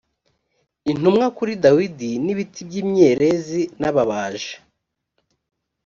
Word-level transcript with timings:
intumwa 0.91 1.25
kuri 1.37 1.53
dawidi 1.63 2.11
n 2.25 2.27
ibiti 2.33 2.59
by 2.67 2.75
imyerezi 2.81 3.61
n 3.81 3.83
ababaji 3.89 4.53